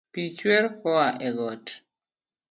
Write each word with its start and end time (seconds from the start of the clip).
Pi 0.13 0.23
chwer 0.39 0.65
koya 0.81 1.07
e 1.27 1.29
got 1.37 1.65